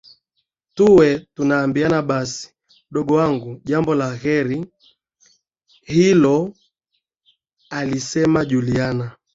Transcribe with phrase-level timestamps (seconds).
[0.75, 2.49] tuwe tunaambiana basi
[2.91, 4.59] mdogo wangu jambo la kheri
[5.81, 9.15] hiloalisema Juliana